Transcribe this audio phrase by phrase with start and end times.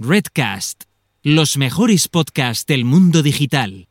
[0.00, 0.84] Redcast,
[1.24, 3.88] los mejores podcasts del mundo digital.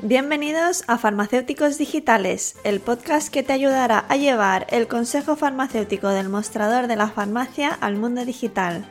[0.00, 6.28] Bienvenidos a Farmacéuticos Digitales, el podcast que te ayudará a llevar el consejo farmacéutico del
[6.28, 8.86] mostrador de la farmacia al mundo digital.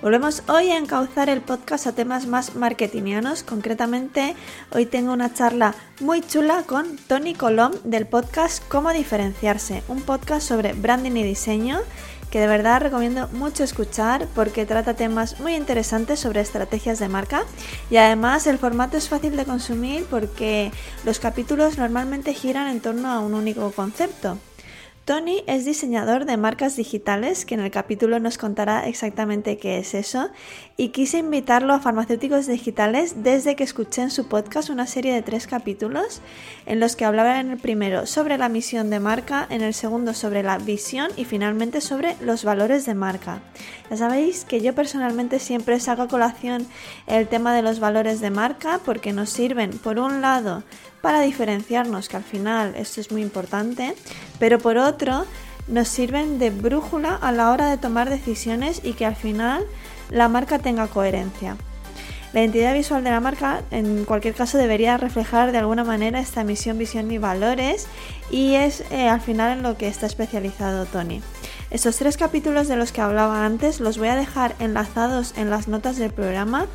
[0.00, 3.42] Volvemos hoy a encauzar el podcast a temas más marketingianos.
[3.42, 4.36] Concretamente,
[4.70, 10.46] hoy tengo una charla muy chula con Tony Colom del podcast Cómo diferenciarse, un podcast
[10.46, 11.80] sobre branding y diseño
[12.30, 17.42] que de verdad recomiendo mucho escuchar porque trata temas muy interesantes sobre estrategias de marca
[17.90, 20.70] y además el formato es fácil de consumir porque
[21.04, 24.38] los capítulos normalmente giran en torno a un único concepto.
[25.08, 29.94] Tony es diseñador de marcas digitales, que en el capítulo nos contará exactamente qué es
[29.94, 30.28] eso,
[30.76, 35.22] y quise invitarlo a farmacéuticos digitales desde que escuché en su podcast una serie de
[35.22, 36.20] tres capítulos
[36.66, 40.12] en los que hablaba en el primero sobre la misión de marca, en el segundo
[40.12, 43.40] sobre la visión y finalmente sobre los valores de marca.
[43.88, 46.66] Ya sabéis que yo personalmente siempre saco a colación
[47.06, 50.64] el tema de los valores de marca porque nos sirven, por un lado,
[51.00, 53.94] para diferenciarnos, que al final esto es muy importante,
[54.38, 55.24] pero por otro
[55.68, 59.64] nos sirven de brújula a la hora de tomar decisiones y que al final
[60.10, 61.56] la marca tenga coherencia.
[62.32, 66.44] La identidad visual de la marca en cualquier caso debería reflejar de alguna manera esta
[66.44, 67.86] misión, visión y valores
[68.30, 71.22] y es eh, al final en lo que está especializado Tony.
[71.70, 75.68] Estos tres capítulos de los que hablaba antes los voy a dejar enlazados en las
[75.68, 76.66] notas del programa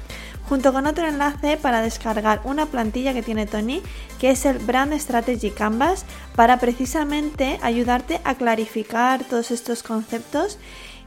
[0.48, 3.82] junto con otro enlace para descargar una plantilla que tiene Tony,
[4.20, 10.58] que es el Brand Strategy Canvas, para precisamente ayudarte a clarificar todos estos conceptos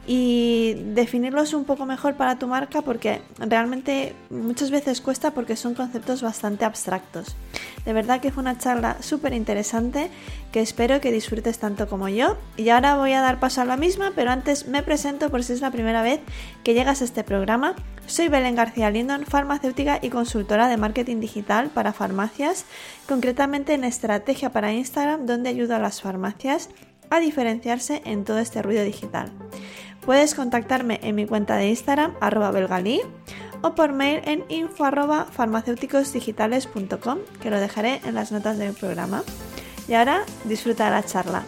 [0.07, 5.75] y definirlos un poco mejor para tu marca porque realmente muchas veces cuesta porque son
[5.75, 7.37] conceptos bastante abstractos.
[7.85, 10.11] De verdad que fue una charla súper interesante
[10.53, 12.37] que espero que disfrutes tanto como yo.
[12.56, 15.53] Y ahora voy a dar paso a la misma, pero antes me presento por si
[15.53, 16.21] es la primera vez
[16.62, 17.75] que llegas a este programa.
[18.06, 22.65] Soy Belén García Lindon, farmacéutica y consultora de marketing digital para farmacias,
[23.09, 26.71] concretamente en estrategia para Instagram, donde ayudo a las farmacias
[27.11, 29.33] a diferenciarse en todo este ruido digital.
[30.06, 33.00] Puedes contactarme en mi cuenta de Instagram, arroba belgalí,
[33.61, 39.25] o por mail en info arroba farmacéuticosdigitales.com, que lo dejaré en las notas del programa.
[39.89, 41.43] Y ahora disfruta la charla.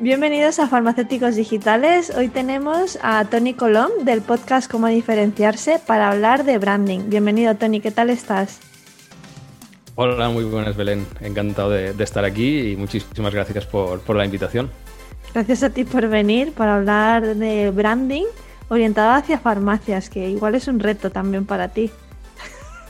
[0.00, 2.10] Bienvenidos a Farmacéuticos Digitales.
[2.16, 7.10] Hoy tenemos a Tony Colom del podcast Cómo diferenciarse para hablar de branding.
[7.10, 8.58] Bienvenido Tony, ¿qué tal estás?
[10.02, 11.06] Hola, muy buenas Belén.
[11.20, 14.70] Encantado de, estar aquí y muchísimas gracias por, la invitación.
[15.34, 18.24] Gracias a ti por venir para hablar de branding
[18.70, 21.90] orientado hacia farmacias, que igual es un reto también para ti.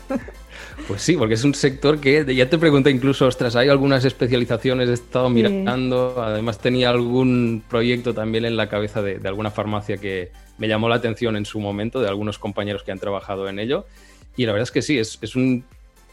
[0.86, 4.88] Pues sí, porque es un sector que ya te pregunté incluso, ostras, hay algunas especializaciones,
[4.88, 10.32] he estado mirando, además tenía algún proyecto también en la cabeza de, alguna farmacia que
[10.58, 13.86] me llamó la atención en su momento, de algunos compañeros que han trabajado en ello.
[14.36, 15.64] Y la verdad es que sí, es, es un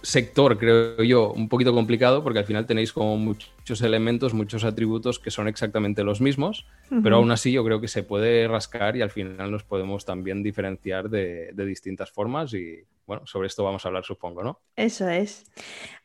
[0.07, 5.19] sector, creo yo, un poquito complicado porque al final tenéis como muchos elementos, muchos atributos
[5.19, 6.65] que son exactamente los mismos,
[7.03, 10.43] pero aún así yo creo que se puede rascar y al final nos podemos también
[10.43, 14.61] diferenciar de, de, distintas formas y bueno, sobre esto vamos a hablar supongo, ¿no?
[14.77, 15.43] Eso es.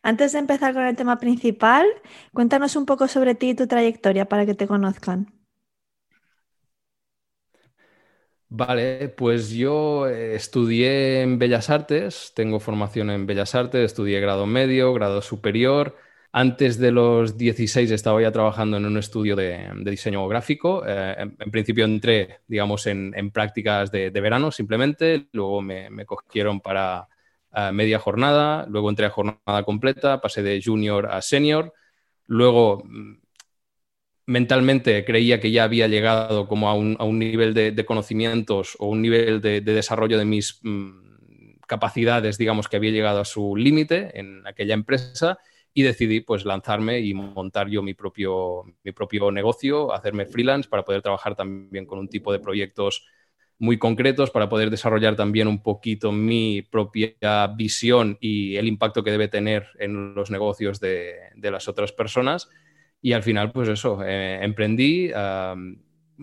[0.02, 1.86] Antes de empezar con el tema principal,
[2.32, 5.32] cuéntanos un poco sobre ti y tu trayectoria para que te conozcan.
[8.54, 14.44] Vale, pues yo eh, estudié en Bellas Artes, tengo formación en Bellas Artes, estudié grado
[14.44, 15.96] medio, grado superior.
[16.32, 20.82] Antes de los 16 estaba ya trabajando en un estudio de, diseño gráfico.
[20.86, 27.08] Eh, en, principio entré, digamos, en, prácticas de, verano simplemente, luego me, cogieron para
[27.54, 31.72] eh, media jornada, luego entré a jornada completa, pasé de junior a senior,
[32.26, 33.21] luego mm,
[34.26, 39.40] mentalmente creía que ya había llegado como a un, nivel de, conocimientos o un nivel
[39.40, 44.74] de, desarrollo de mis mm, capacidades, digamos, que había llegado a su límite en aquella
[44.74, 45.38] empresa
[45.74, 50.84] y decidí pues lanzarme y montar yo mi propio, mi propio negocio, hacerme freelance para
[50.84, 53.06] poder trabajar también con un tipo de proyectos
[53.58, 59.12] muy concretos, para poder desarrollar también un poquito mi propia visión y el impacto que
[59.12, 62.50] debe tener en los negocios de, de las otras personas
[63.02, 65.10] y al final, pues eso, eh, emprendí,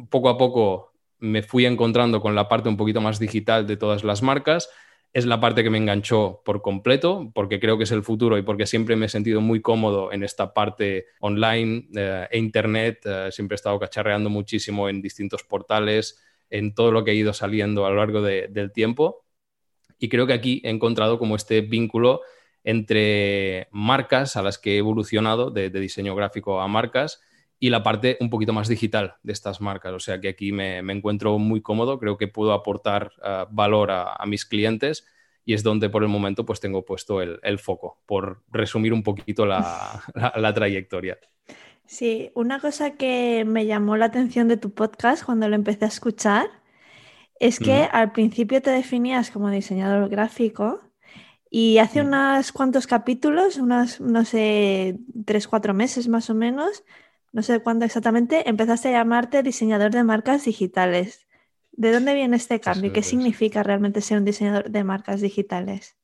[0.09, 4.05] poco a poco me fui encontrando con la parte un poquito más digital de todas
[4.05, 4.69] las marcas.
[5.11, 8.43] Es la parte que me enganchó por completo, porque creo que es el futuro y
[8.43, 12.99] porque siempre me he sentido muy cómodo en esta parte online eh, e internet.
[13.05, 17.33] Eh, siempre he estado cacharreando muchísimo en distintos portales, en todo lo que ha ido
[17.33, 19.25] saliendo a lo largo del tiempo.
[19.97, 22.21] Y creo que aquí he encontrado como este vínculo
[22.69, 27.19] entre marcas a las que he evolucionado de, diseño gráfico a marcas
[27.59, 29.91] y la parte un poquito más digital de estas marcas.
[29.93, 34.23] O sea que aquí me, encuentro muy cómodo, creo que puedo aportar eh, valor a,
[34.27, 35.07] mis clientes
[35.45, 39.45] y es donde por el momento pues tengo puesto el, foco, por resumir un poquito
[39.47, 40.03] la,
[40.35, 41.17] la trayectoria.
[41.87, 45.87] Sí, una cosa que me llamó la atención de tu podcast cuando lo empecé a
[45.87, 46.45] escuchar
[47.39, 50.81] es que al principio te definías como diseñador gráfico
[51.49, 56.83] y hace unos cuantos capítulos, unos, no sé, tres, cuatro meses más o menos,
[57.31, 61.27] no sé cuándo exactamente, empezaste a llamarte diseñador de marcas digitales.
[61.71, 62.91] ¿De dónde viene este cambio?
[62.91, 65.98] ¿Qué significa realmente ser un diseñador de marcas digitales?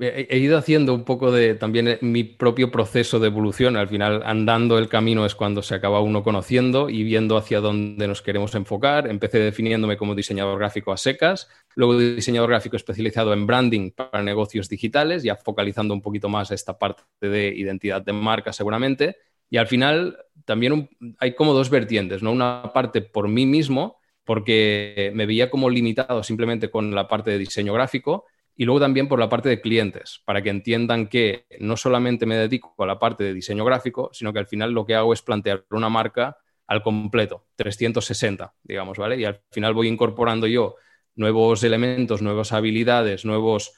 [0.00, 3.76] He ido haciendo un poco de también eh, mi propio proceso de evolución.
[3.76, 8.08] Al final, andando el camino es cuando se acaba uno conociendo y viendo hacia dónde
[8.08, 9.08] nos queremos enfocar.
[9.08, 14.68] Empecé definiéndome como diseñador gráfico a secas, luego diseñador gráfico especializado en branding para negocios
[14.70, 19.16] digitales, ya focalizando un poquito más esta parte de identidad de marca seguramente.
[19.50, 20.88] Y al final también
[21.18, 22.32] hay como dos vertientes, ¿no?
[22.32, 27.38] Una parte por mí mismo, porque me veía como limitado simplemente con la parte de
[27.38, 28.24] diseño gráfico
[28.56, 32.36] y luego también por la parte de clientes, para que entiendan que no solamente me
[32.36, 35.22] dedico a la parte de diseño gráfico, sino que al final lo que hago es
[35.22, 39.18] plantear una marca al completo, 360, digamos, ¿vale?
[39.18, 40.76] Y al final voy incorporando yo
[41.16, 43.72] nuevos elementos, nuevas habilidades, nuevos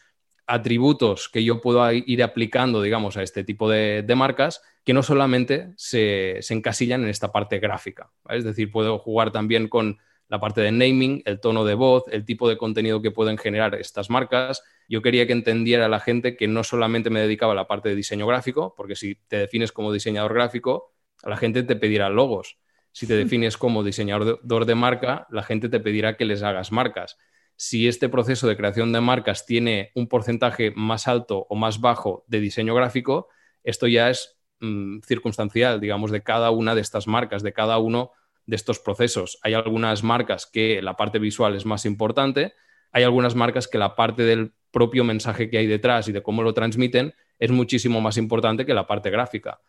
[0.46, 5.72] atributos que yo puedo ir aplicando, digamos, a este tipo de, marcas, que no solamente
[5.76, 8.10] se, encasillan en esta parte gráfica.
[8.28, 9.98] Es decir, puedo jugar también con
[10.32, 13.74] la parte de naming, el tono de voz, el tipo de contenido que pueden generar
[13.74, 14.62] estas marcas.
[14.88, 17.94] Yo quería que entendiera la gente que no solamente me dedicaba a la parte de
[17.96, 22.56] diseño gráfico, porque si te defines como diseñador gráfico, la gente te pedirá logos.
[22.92, 27.18] Si te defines como diseñador de marca, la gente te pedirá que les hagas marcas.
[27.56, 32.24] Si este proceso de creación de marcas tiene un porcentaje más alto o más bajo
[32.26, 33.28] de diseño gráfico,
[33.64, 38.12] esto ya es mm, circunstancial, digamos, de cada una de estas marcas, de cada uno
[38.46, 39.38] de estos procesos.
[39.42, 42.54] Hay algunas marcas que la parte visual es más importante,
[42.92, 46.42] hay algunas marcas que la parte del propio mensaje que hay detrás y de cómo
[46.42, 49.60] lo transmiten es muchísimo más importante que la parte gráfica.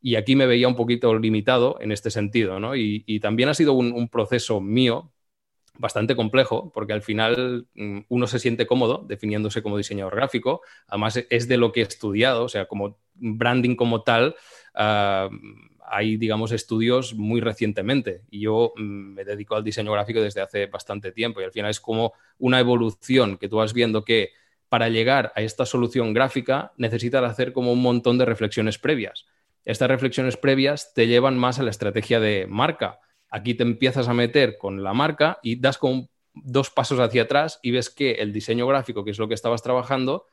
[0.00, 2.74] Y aquí me veía un poquito limitado en este sentido, ¿no?
[2.74, 5.12] Y, también ha sido un, proceso mío
[5.78, 11.24] bastante complejo, porque al final mm, uno se siente cómodo definiéndose como diseñador gráfico, además
[11.28, 14.34] es de lo que he estudiado, o sea, como branding como tal,
[14.74, 15.28] ah,
[15.90, 20.66] hay, digamos, estudios muy recientemente y yo mm, me dedico al diseño gráfico desde hace
[20.66, 24.30] bastante tiempo y al final es como una evolución que tú vas viendo que
[24.68, 29.26] para llegar a esta solución gráfica necesitas hacer como un montón de reflexiones previas.
[29.64, 33.00] Estas reflexiones previas te llevan más a la estrategia de marca.
[33.28, 37.58] Aquí te empiezas a meter con la marca y das como dos pasos hacia atrás
[37.62, 40.26] y ves que el diseño gráfico, que es lo que estabas trabajando,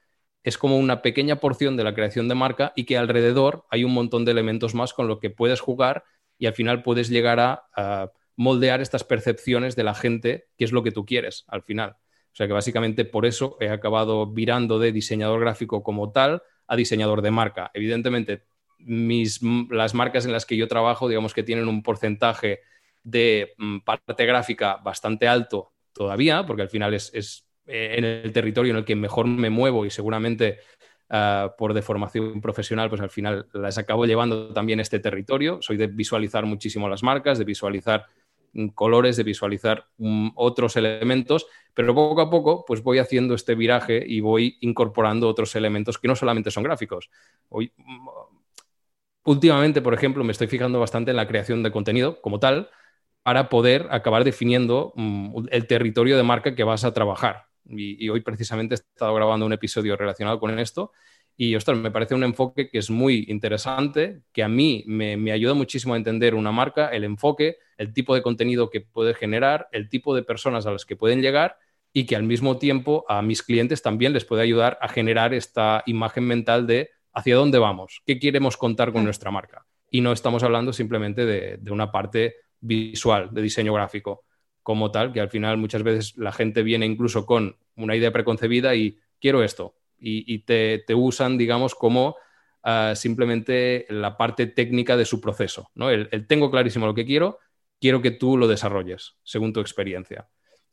[0.47, 3.93] es como una pequeña porción de la creación de marca y que alrededor hay un
[3.93, 6.05] montón de elementos más con lo que puedes jugar
[6.37, 10.83] y al final puedes llegar a, moldear estas percepciones de la gente, que es lo
[10.83, 11.97] que tú quieres al final.
[12.31, 16.77] O sea que básicamente por eso he acabado virando de diseñador gráfico como tal a
[16.77, 17.69] diseñador de marca.
[17.73, 18.43] Evidentemente,
[18.77, 22.61] mis, las marcas en las que yo trabajo, digamos que tienen un porcentaje
[23.03, 28.71] de mm, parte gráfica bastante alto todavía, porque al final es eh, en el territorio
[28.71, 30.59] en el que mejor me muevo y seguramente
[31.09, 35.59] ah, por deformación profesional, pues al final las acabo llevando también este territorio.
[35.61, 38.05] Soy de visualizar muchísimo las marcas, de visualizar
[38.53, 43.53] mm, colores, de visualizar mm, otros elementos, pero poco a poco pues voy haciendo este
[43.53, 47.09] viraje y voy incorporando otros elementos que no solamente son gráficos.
[47.49, 47.73] Hoy,
[49.25, 52.69] últimamente, por ejemplo, me estoy fijando bastante en la creación de contenido como tal
[53.23, 54.93] para poder acabar definiendo
[55.51, 57.46] el territorio de marca que vas a trabajar.
[57.69, 60.91] Y, hoy precisamente he estado grabando un episodio relacionado con esto.
[61.35, 65.53] Y, ostras, me parece un enfoque que es muy interesante, que a mí me, ayuda
[65.53, 69.89] muchísimo a entender una marca, el enfoque, el tipo de contenido que puede generar, el
[69.89, 71.57] tipo de personas a las que pueden llegar
[71.93, 75.83] y que al mismo tiempo a mis clientes también les puede ayudar a generar esta
[75.85, 79.65] imagen mental de hacia dónde vamos, qué queremos contar con nuestra marca.
[79.89, 84.25] Y no estamos hablando simplemente de una parte visual, de diseño gráfico
[84.67, 88.75] como tal, que al final muchas veces la gente viene incluso con una idea preconcebida
[88.75, 92.17] y quiero esto, y, te, usan, digamos, como
[92.63, 95.71] ah, simplemente la parte técnica de su proceso.
[95.73, 95.89] ¿no?
[95.89, 97.39] El, tengo clarísimo lo que quiero,
[97.79, 100.27] quiero que tú lo desarrolles según tu experiencia.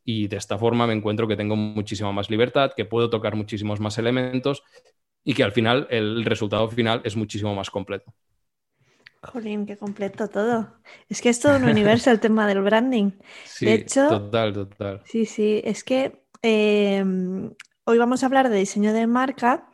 [0.05, 3.79] Y de esta forma me encuentro que tengo muchísima más libertad, que puedo tocar muchísimos
[3.79, 4.65] más elementos
[5.23, 8.13] y que al final el resultado final es muchísimo más completo.
[9.33, 10.75] Jolín, qué completo todo.
[11.09, 13.13] Es que es todo un universo el tema del branding.
[13.43, 15.01] Sí, de hecho, total, total.
[15.05, 17.55] Sí, sí, es que em,
[17.85, 19.69] hoy vamos a hablar de diseño de marca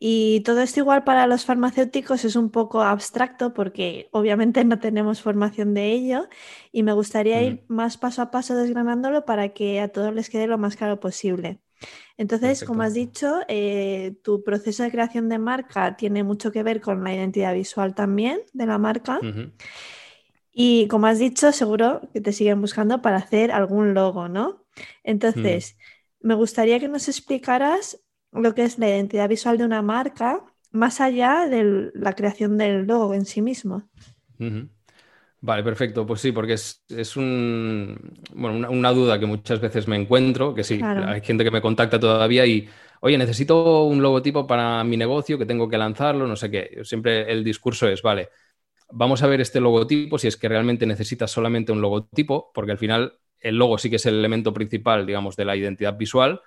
[0.00, 5.22] y todo esto igual para los farmacéuticos es un poco abstracto porque obviamente no tenemos
[5.22, 6.28] formación de ello
[6.72, 10.46] y me gustaría ir más paso a paso desgranándolo para que a todos les quede
[10.46, 11.60] lo más claro posible.
[12.16, 16.80] Entonces, como has dicho, eh, tu proceso de creación de marca tiene mucho que ver
[16.80, 19.20] con la identidad visual también de la marca.
[20.52, 24.64] Y como has dicho, seguro que te siguen buscando para hacer algún logo, ¿no?
[25.04, 25.76] Entonces,
[26.20, 28.00] me gustaría que nos explicaras
[28.32, 32.86] lo que es la identidad visual de una marca más allá de la creación del
[32.86, 33.88] logo en sí mismo.
[35.46, 36.04] Vale, perfecto.
[36.04, 37.96] Pues sí, porque es, un,
[38.34, 42.00] bueno, una, duda que muchas veces me encuentro, que sí, hay gente que me contacta
[42.00, 42.68] todavía y,
[43.00, 46.80] oye, necesito un logotipo para mi negocio, que tengo que lanzarlo, no sé qué.
[46.82, 48.30] Siempre el discurso es, vale,
[48.90, 52.78] vamos a ver este logotipo, si es que realmente necesitas solamente un logotipo, porque al
[52.78, 56.40] final el logo sí que es el elemento principal, digamos, de la identidad visual,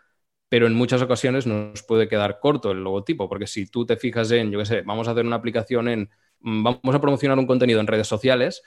[0.50, 4.30] pero en muchas ocasiones nos puede quedar corto el logotipo, porque si tú te fijas
[4.32, 6.10] en, yo qué sé, vamos a hacer una aplicación en,
[6.42, 8.62] vamos a promocionar un contenido en redes sociales,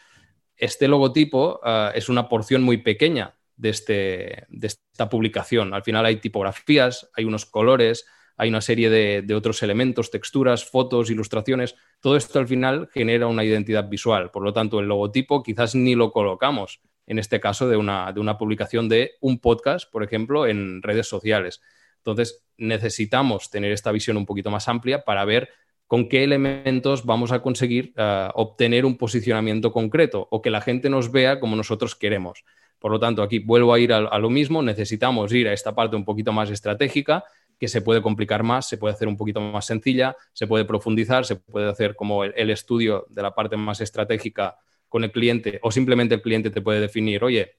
[0.57, 5.75] este logotipo ah, es una porción muy pequeña de, este, de, esta publicación.
[5.75, 8.07] Al final hay tipografías, hay unos colores,
[8.37, 11.77] hay una serie de, otros elementos, texturas, fotos, ilustraciones.
[12.01, 14.31] Todo esto al final genera una identidad visual.
[14.31, 18.21] Por lo tanto, el logotipo quizás ni lo colocamos en este caso de una, de
[18.21, 21.61] una publicación de un podcast, por ejemplo, en redes sociales.
[21.99, 25.51] Entonces, necesitamos tener esta visión un poquito más amplia para ver
[25.93, 30.89] con qué elementos vamos a conseguir eh, obtener un posicionamiento concreto o que la gente
[30.89, 32.47] nos vea como nosotros queremos.
[32.79, 35.95] Por lo tanto, aquí vuelvo a ir a, lo mismo, necesitamos ir a esta parte
[35.95, 37.25] un poquito más estratégica,
[37.61, 41.27] que se puede complicar más, se puede hacer un poquito más sencilla, se puede profundizar,
[41.27, 44.57] se puede hacer como el, estudio de la parte más estratégica
[44.89, 47.59] con el cliente o simplemente el cliente te puede definir, oye,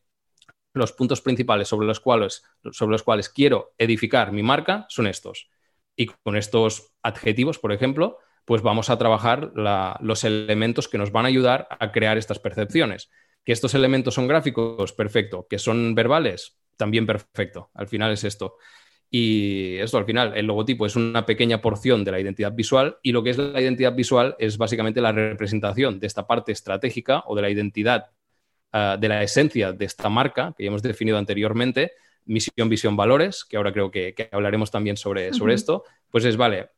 [0.74, 5.53] los puntos principales sobre los cuales, sobre los cuales quiero edificar mi marca son estos
[5.96, 9.52] y con estos adjetivos, por ejemplo, pues vamos a trabajar
[10.02, 13.10] los elementos que nos van a ayudar a crear estas percepciones.
[13.46, 15.48] Que estos elementos son gráficos, perfecto.
[15.50, 17.70] Que son verbales, también perfecto.
[17.74, 18.58] Al final es esto.
[19.10, 23.12] Y esto al final, el logotipo es una pequeña porción de la identidad visual y
[23.12, 27.36] lo que es la identidad visual es básicamente la representación de esta parte estratégica o
[27.36, 28.08] de la identidad,
[28.72, 31.92] ah, de la esencia de esta marca que ya hemos definido anteriormente,
[32.26, 36.70] misión, visión, valores, que ahora creo que, hablaremos también sobre, sobre esto, pues es, vale,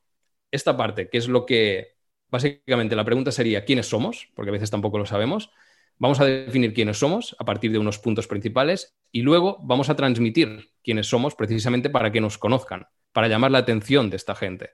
[0.51, 1.95] esta parte, que es lo que,
[2.29, 4.29] básicamente la pregunta sería, ¿quiénes somos?
[4.35, 5.51] Porque a veces tampoco lo sabemos.
[5.97, 9.95] Vamos a definir quiénes somos a partir de unos puntos principales y luego vamos a
[9.95, 14.71] transmitir quiénes somos precisamente para que nos conozcan, para llamar la atención de esta gente.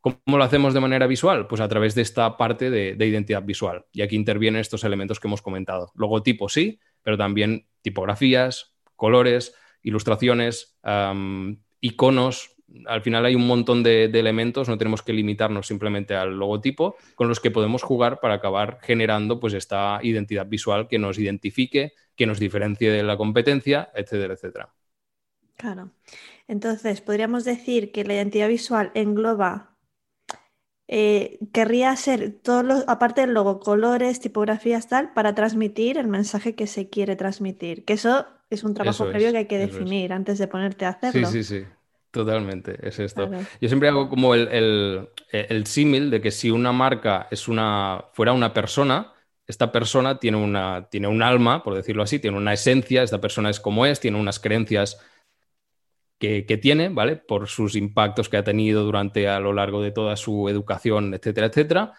[0.00, 1.46] ¿Cómo lo hacemos de manera visual?
[1.46, 3.86] Pues a través de esta parte de, de identidad visual.
[3.92, 5.92] Y aquí intervienen estos elementos que hemos comentado.
[5.94, 9.54] Logotipo sí, pero también tipografías, colores,
[9.84, 10.76] ilustraciones,
[11.80, 12.56] iconos.
[12.86, 17.28] Al final hay un montón de, elementos, no tenemos que limitarnos simplemente al logotipo, con
[17.28, 22.26] los que podemos jugar para acabar generando pues, esta identidad visual que nos identifique, que
[22.26, 24.74] nos diferencie de la competencia, etcétera, etcétera.
[25.56, 25.92] Claro.
[26.48, 29.73] Entonces, podríamos decir que la identidad visual engloba
[30.86, 36.54] eh, querría ser todo lo, aparte del logo, colores, tipografías, tal, para transmitir el mensaje
[36.54, 37.84] que se quiere transmitir.
[37.84, 41.28] Que eso es un trabajo previo que hay que definir antes de ponerte a hacerlo.
[41.28, 41.66] Sí, sí, sí.
[42.10, 43.28] Totalmente, es esto.
[43.60, 45.08] Yo siempre hago como el,
[45.64, 49.12] símil de que si una marca es una, fuera una persona,
[49.48, 53.50] esta persona tiene, una, tiene un alma, por decirlo así, tiene una esencia, esta persona
[53.50, 55.00] es como es, tiene unas creencias
[56.46, 57.16] que, tiene, ¿vale?
[57.16, 61.48] Por sus impactos que ha tenido durante a lo largo de toda su educación, etcétera,
[61.48, 61.92] etcétera.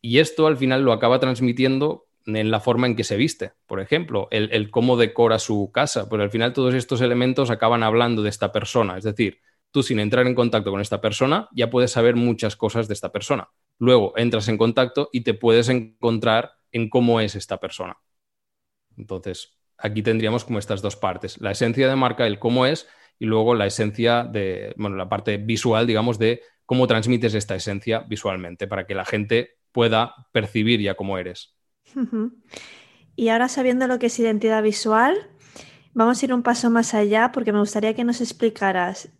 [0.00, 3.80] Y esto al final lo acaba transmitiendo en la forma en que se viste, por
[3.80, 8.30] ejemplo, el, cómo decora su casa, pues al final todos estos elementos acaban hablando de
[8.30, 12.16] esta persona, es decir, tú sin entrar en contacto con esta persona ya puedes saber
[12.16, 13.48] muchas cosas de esta persona.
[13.78, 17.98] Luego entras en contacto y te puedes encontrar en cómo es esta persona.
[18.96, 23.26] Entonces, aquí tendríamos como estas dos partes, la esencia de marca, el cómo es, y
[23.26, 28.66] luego la esencia de, bueno, la parte visual, digamos, de cómo transmites esta esencia visualmente
[28.66, 31.54] para que la gente pueda percibir ya cómo eres.
[33.16, 35.14] Y ahora sabiendo lo que es identidad visual,
[35.92, 39.10] vamos a ir un paso más allá porque me gustaría que nos explicaras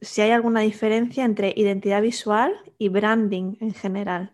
[0.00, 4.32] si hay alguna diferencia entre identidad visual y branding en general.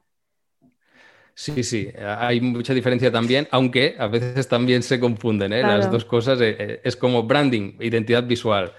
[1.35, 5.63] Sí, sí, hay mucha diferencia también, aunque a veces también se confunden ¿eh?
[5.63, 6.41] las dos cosas.
[6.41, 8.73] Eh, eh, es como branding, identidad visual.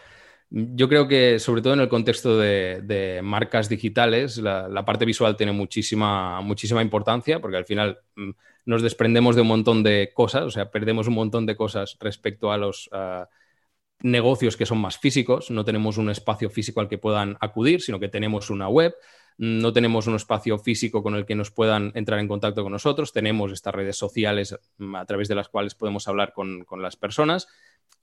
[0.55, 5.51] Yo creo que, sobre todo en el contexto de, marcas digitales, la, parte visual tiene
[5.51, 8.29] muchísima, muchísima importancia porque al final mm,
[8.65, 12.51] nos desprendemos de un montón de cosas, o sea, perdemos un montón de cosas respecto
[12.51, 12.87] a los
[14.03, 15.49] negocios que son más físicos.
[15.49, 18.93] No tenemos un espacio físico al que puedan acudir, sino que tenemos una web.
[19.39, 23.11] No tenemos un espacio físico con el que nos puedan entrar en contacto con nosotros,
[23.11, 26.95] tenemos estas redes sociales mm, a través de las cuales podemos hablar con, con, las
[26.95, 27.47] personas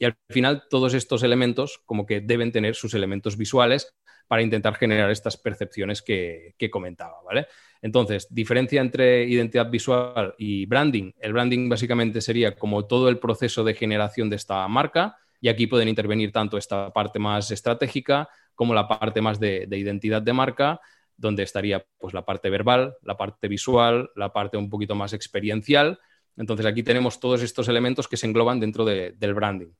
[0.00, 3.94] y al final todos estos elementos como que deben tener sus elementos visuales
[4.26, 7.48] para intentar generar estas percepciones que, comentaba, ¿vale?
[7.82, 11.12] Entonces, diferencia entre identidad visual y branding.
[11.20, 15.66] El branding básicamente sería como todo el proceso de generación de esta marca y aquí
[15.66, 20.32] pueden intervenir tanto esta parte más estratégica como la parte más de, de identidad de
[20.32, 20.80] marca,
[21.14, 25.98] donde estaría pues la parte verbal, la parte visual, la parte un poquito más experiencial.
[26.38, 29.72] Entonces aquí tenemos todos estos elementos que se engloban dentro del branding.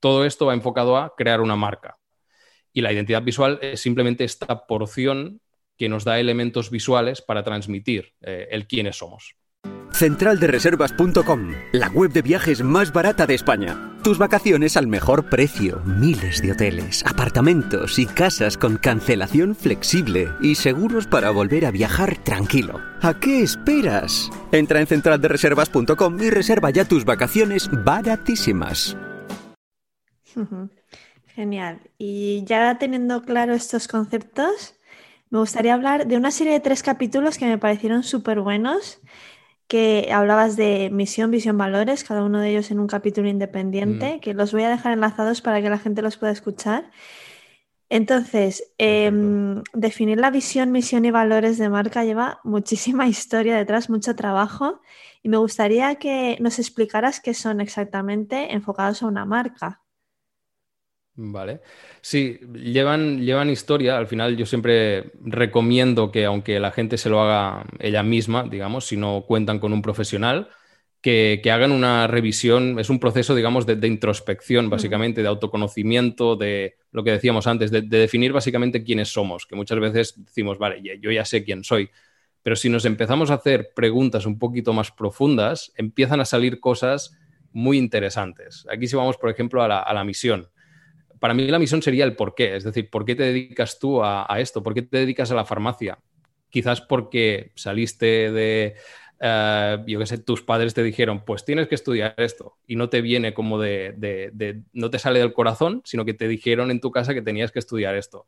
[0.00, 1.98] Todo esto va enfocado a crear una marca.
[2.72, 5.40] Y la identidad visual es simplemente esta porción
[5.76, 9.36] que nos da elementos visuales para transmitir eh, el quiénes somos.
[9.92, 13.96] Centraldereservas.com, la web de viajes más barata de España.
[14.04, 15.82] Tus vacaciones al mejor precio.
[15.84, 22.22] Miles de hoteles, apartamentos y casas con cancelación flexible y seguros para volver a viajar
[22.22, 22.80] tranquilo.
[23.02, 24.30] ¿A qué esperas?
[24.52, 28.96] Entra en centraldereservas.com y reserva ya tus vacaciones baratísimas.
[31.26, 31.80] Genial.
[31.98, 34.74] Y ya teniendo claro estos conceptos,
[35.30, 39.00] me gustaría hablar de una serie de tres capítulos que me parecieron súper buenos,
[39.66, 44.20] que hablabas de misión, visión, valores, cada uno de ellos en un capítulo independiente, mm.
[44.20, 46.90] que los voy a dejar enlazados para que la gente los pueda escuchar.
[47.90, 54.16] Entonces, em, definir la visión, misión y valores de marca lleva muchísima historia detrás, mucho
[54.16, 54.80] trabajo,
[55.22, 59.82] y me gustaría que nos explicaras qué son exactamente enfocados a una marca.
[61.20, 61.62] Vale.
[62.00, 63.98] Sí, llevan, llevan historia.
[63.98, 68.86] Al final yo siempre recomiendo que aunque la gente se lo haga ella misma, digamos,
[68.86, 70.48] si no cuentan con un profesional,
[71.00, 72.78] que, hagan una revisión.
[72.78, 77.82] Es un proceso, digamos, de, introspección, básicamente, de autoconocimiento, de lo que decíamos antes, de,
[77.82, 81.90] de, definir básicamente quiénes somos, que muchas veces decimos, vale, yo ya sé quién soy.
[82.44, 87.18] Pero si nos empezamos a hacer preguntas un poquito más profundas, empiezan a salir cosas
[87.50, 88.66] muy interesantes.
[88.70, 90.48] Aquí si vamos, por ejemplo, a la, a la misión
[91.20, 94.02] para mí la misión sería el por qué, es decir, ¿por qué te dedicas tú
[94.02, 94.62] a, esto?
[94.62, 95.98] ¿Por qué te dedicas a la farmacia?
[96.50, 98.74] Quizás porque saliste de,
[99.20, 102.88] eh, yo qué sé, tus padres te dijeron, pues tienes que estudiar esto y no
[102.88, 106.90] te viene como de, no te sale del corazón, sino que te dijeron en tu
[106.90, 108.26] casa que tenías que estudiar esto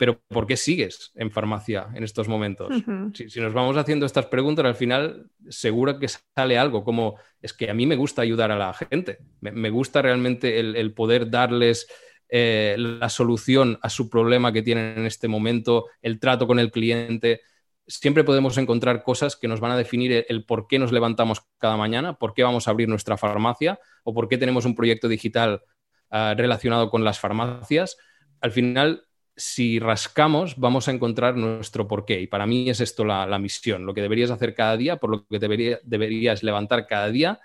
[0.00, 2.74] pero ¿por qué sigues en farmacia en estos momentos?
[3.12, 7.68] si, nos vamos haciendo estas preguntas, al final seguro que sale algo como, es que
[7.68, 11.86] a mí me gusta ayudar a la gente, me, gusta realmente el, poder darles
[12.30, 16.70] eh, la solución a su problema que tienen en este momento, el trato con el
[16.70, 17.42] cliente.
[17.86, 21.76] Siempre podemos encontrar cosas que nos van a definir el, por qué nos levantamos cada
[21.76, 25.60] mañana, por qué vamos a abrir nuestra farmacia o por qué tenemos un proyecto digital
[26.08, 27.98] ah, relacionado con las farmacias.
[28.40, 29.04] Al final
[29.40, 32.20] si rascamos, vamos a encontrar nuestro porqué.
[32.20, 35.26] Y para mí es esto la, misión, lo que deberías hacer cada día, por lo
[35.26, 37.40] que deberías levantar cada día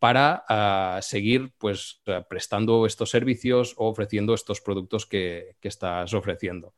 [0.00, 6.74] para ah, seguir pues, prestando estos servicios o ofreciendo estos productos que, estás ofreciendo.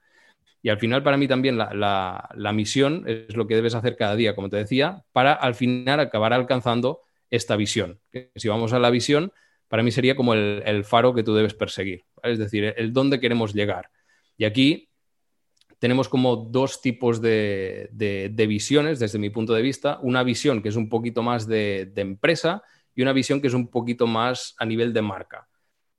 [0.60, 4.34] Y al final, para mí también la, misión es lo que debes hacer cada día,
[4.34, 7.00] como te decía, para al final acabar alcanzando
[7.30, 8.00] esta visión.
[8.34, 9.32] si vamos a la visión,
[9.68, 13.54] para mí sería como el, faro que tú debes perseguir, es decir, el dónde queremos
[13.54, 13.90] llegar.
[14.38, 14.88] Y aquí
[15.78, 17.90] tenemos como dos tipos de,
[18.48, 19.98] visiones desde mi punto de vista.
[20.02, 22.62] Una visión que es un poquito más de, empresa
[22.94, 25.48] y una visión que es un poquito más a nivel de marca.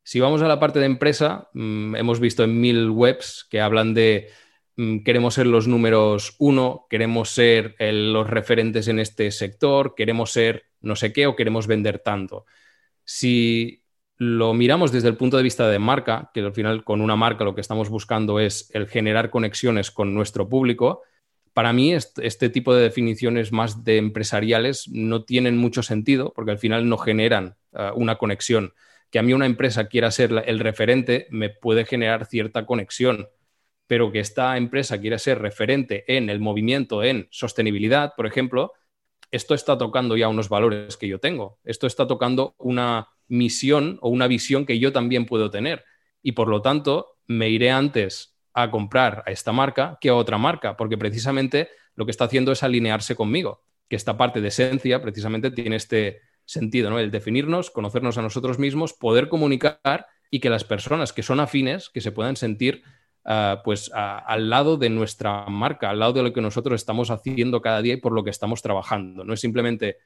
[0.03, 3.93] Si vamos a la parte de empresa, mm, hemos visto en mil webs que hablan
[3.93, 4.29] de
[4.75, 10.63] mm, queremos ser los números uno, queremos ser los referentes en este sector, queremos ser
[10.81, 12.45] no sé qué o queremos vender tanto.
[13.03, 13.78] Si
[14.19, 17.45] lo miramos desde el punto de vista de marca, que al final con una marca
[17.45, 21.03] lo que estamos buscando es el generar conexiones con nuestro público,
[21.53, 26.57] para mí este, tipo de definiciones más de empresariales no tienen mucho sentido porque al
[26.57, 28.73] final no generan eh, una conexión.
[29.09, 33.29] Que a mí una empresa quiera ser el referente me puede generar cierta conexión,
[33.87, 38.73] pero que esta empresa quiera ser referente en el movimiento en sostenibilidad, por ejemplo,
[39.31, 41.57] esto está tocando ya unos valores que yo tengo.
[41.63, 45.85] Esto está tocando una misión o una visión que yo también puedo tener.
[46.21, 50.37] Y por lo tanto, me iré antes a comprar a esta marca que a otra
[50.37, 55.01] marca, porque precisamente lo que está haciendo es alinearse conmigo, que esta parte de esencia
[55.01, 56.99] precisamente tiene este sentido, ¿no?
[56.99, 61.89] El definirnos, conocernos a nosotros mismos, poder comunicar y que las personas que son afines,
[61.89, 62.83] que se puedan sentir
[63.25, 67.61] ah, pues al lado de nuestra marca, al lado de lo que nosotros estamos haciendo
[67.61, 69.23] cada día y por lo que estamos trabajando.
[69.23, 69.97] No es simplemente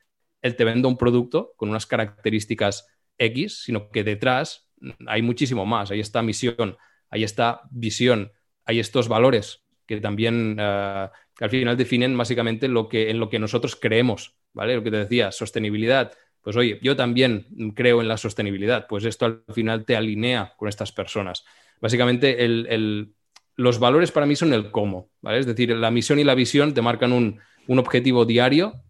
[0.42, 4.70] el te vendo un producto con unas características X, sino que detrás
[5.08, 5.92] hay muchísimo más.
[5.92, 6.78] Ahí está misión,
[7.10, 8.32] ahí está visión,
[8.66, 13.40] hay estos valores que también ah, al final definen básicamente lo que, en lo que
[13.40, 14.76] nosotros creemos, ¿vale?
[14.76, 16.14] Lo que te decía, sostenibilidad.
[16.42, 20.68] Pues oye, yo también creo en la sostenibilidad, pues esto al final te alinea con
[20.68, 21.46] estas personas.
[21.80, 22.38] Básicamente,
[23.56, 25.40] los valores para mí son el cómo, ¿vale?
[25.40, 28.84] Es decir, la misión y la visión te marcan un, un objetivo diario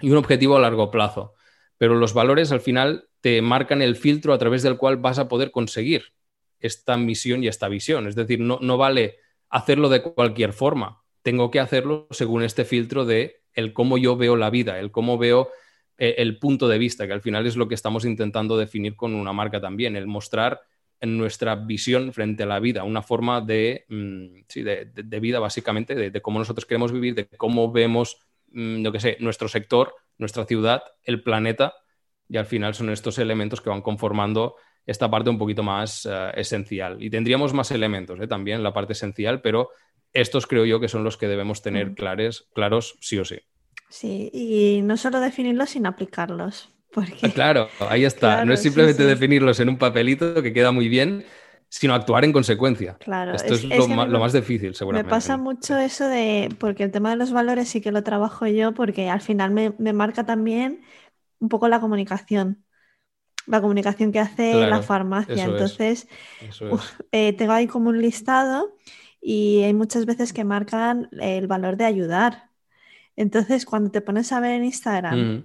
[0.00, 1.34] y un objetivo a largo plazo.
[1.78, 5.28] Pero los valores al final te marcan el filtro a través del cual vas a
[5.28, 6.12] poder conseguir
[6.58, 8.06] esta misión y esta visión.
[8.06, 11.02] Es decir, no, no vale hacerlo de cualquier forma.
[11.22, 15.18] Tengo que hacerlo según este filtro de el cómo yo veo la vida, el cómo
[15.18, 15.50] veo
[15.98, 19.14] eh, el punto de vista, que al final es lo que estamos intentando definir con
[19.14, 20.62] una marca también, el mostrar
[21.02, 26.38] nuestra visión frente a la vida, una forma de, mm, de, vida básicamente, de, cómo
[26.38, 28.18] nosotros queremos vivir, de cómo vemos,
[28.52, 31.74] mm, lo que sé, nuestro sector, nuestra ciudad, el planeta,
[32.30, 34.54] y al final son estos elementos que van conformando
[34.86, 37.02] esta parte un poquito más eh, esencial.
[37.02, 38.28] Y tendríamos más elementos ¿eh?
[38.28, 39.70] también, la parte esencial, pero
[40.12, 43.40] estos creo yo que son los que debemos tener clares, claros sí o sí.
[43.88, 46.68] Sí, y no solo definirlos, sino aplicarlos.
[46.92, 47.18] Porque...
[47.22, 48.44] Ah, claro, ahí está.
[48.44, 51.24] no es simplemente definirlos en un papelito que queda muy bien,
[51.68, 52.96] sino actuar en consecuencia.
[52.98, 55.06] Claro, esto es, lo, más, difícil, seguramente.
[55.06, 58.46] Me pasa mucho eso de, porque el tema de los valores sí que lo trabajo
[58.46, 60.80] yo, porque al final me, me marca también
[61.40, 62.64] un poco la comunicación
[63.46, 65.44] la comunicación que hace la farmacia.
[65.44, 66.08] Entonces,
[67.12, 68.76] eh, tengo ahí como un listado
[69.20, 72.50] y hay muchas veces que marcan el valor de ayudar.
[73.16, 75.42] Entonces, cuando te pones a ver en Instagram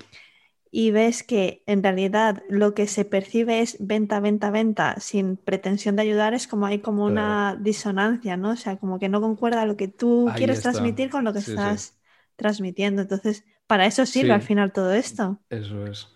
[0.71, 5.95] y ves que en realidad lo que se percibe es venta, venta, venta, sin pretensión
[5.95, 8.51] de ayudar, es como hay como una disonancia, ¿no?
[8.51, 11.97] O sea, como que no concuerda lo que tú quieres transmitir con lo que estás
[12.35, 13.01] transmitiendo.
[13.01, 15.39] Entonces, para eso sirve al final todo esto.
[15.49, 16.07] Eso es.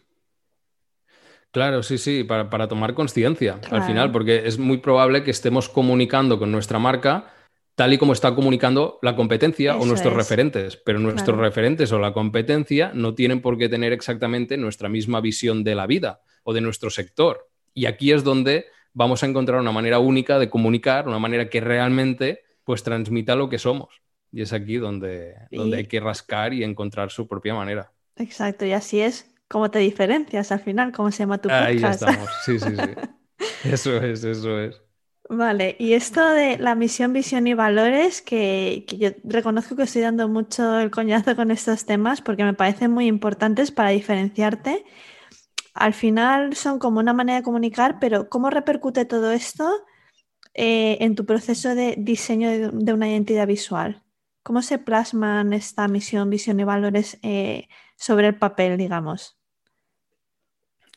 [1.52, 6.38] Claro, sí, sí, para, tomar conciencia al final, porque es muy probable que estemos comunicando
[6.38, 7.34] con nuestra marca
[7.74, 12.12] tal y como está comunicando la competencia o nuestros referentes, pero nuestros referentes o la
[12.12, 16.62] competencia no tienen por qué tener exactamente nuestra misma visión de la vida o de
[16.62, 17.50] nuestro sector.
[17.74, 21.62] Y aquí es donde vamos a encontrar una manera única de comunicar, una manera que
[21.62, 24.02] realmente pues transmita lo que somos.
[24.32, 27.92] Y es aquí donde, donde hay que rascar y encontrar su propia manera.
[28.16, 31.68] Exacto, y así es cómo te diferencias al final, cómo se llama tu podcast.
[31.68, 33.10] Ahí ya estamos, sí, sí, sí.
[33.64, 34.82] Eso es, eso es.
[35.30, 40.28] Vale, y esto de la misión, visión y valores, que, yo reconozco que estoy dando
[40.28, 44.84] mucho el coñazo con estos temas porque me parecen muy importantes para diferenciarte.
[45.76, 49.72] Al final son como una manera de comunicar, pero ¿cómo repercute todo esto
[50.56, 54.04] eh, en tu proceso de diseño de, una identidad visual?
[54.50, 59.38] ¿Cómo se plasman esta misión, visión y valores eh, sobre el papel, digamos?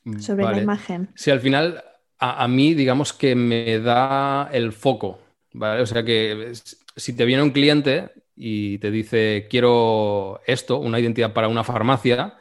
[0.05, 1.11] Mm, sobre la imagen.
[1.15, 1.85] Sí, al final
[2.19, 5.21] a, mí, digamos que me da el foco,
[5.53, 5.83] ¿vale?
[5.83, 6.53] O sea que
[6.97, 12.39] si te viene un cliente y te dice, quiero esto, una identidad para una farmacia,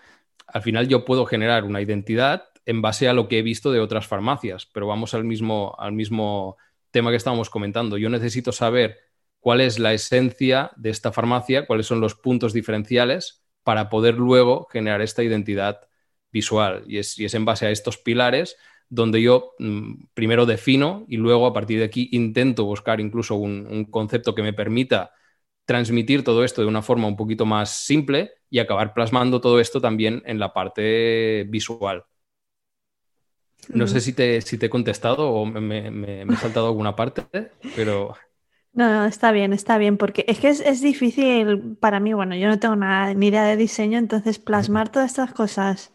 [0.48, 3.82] al final yo puedo generar una identidad en base a lo que he visto de
[3.82, 6.56] otras farmacias, pero vamos al mismo, al mismo
[6.90, 7.98] tema que estábamos comentando.
[7.98, 9.11] Yo necesito saber
[9.42, 14.68] cuál es la esencia de esta farmacia, cuáles son los puntos diferenciales para poder luego
[14.72, 15.82] generar esta identidad
[16.32, 16.84] visual.
[16.88, 18.56] Y es, en base a estos pilares
[18.88, 23.86] donde yo mm, primero defino y luego a partir de aquí intento buscar incluso un,
[23.86, 25.12] concepto que me permita
[25.66, 29.82] transmitir todo esto de una forma un poquito más simple y acabar plasmando todo esto
[29.82, 32.04] también en la parte visual.
[33.70, 38.16] No sé si te, si te he contestado o me, he saltado alguna parte, pero...
[38.74, 42.36] No, no, está bien, está bien, porque es que es, es, difícil para mí, bueno,
[42.36, 45.92] yo no tengo nada, ni idea de diseño, entonces plasmar todas estas cosas